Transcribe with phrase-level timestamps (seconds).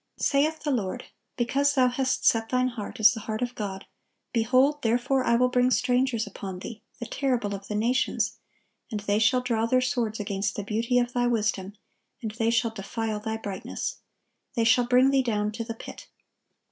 [0.17, 1.03] Saith the Lord:
[1.37, 3.85] "Because thou hast set thine heart as the heart of God;
[4.33, 8.39] behold, therefore I will bring strangers upon thee, the terrible of the nations:
[8.89, 11.73] and they shall draw their swords against the beauty of thy wisdom,
[12.19, 13.99] and they shall defile thy brightness.
[14.55, 16.07] They shall bring thee down to the pit."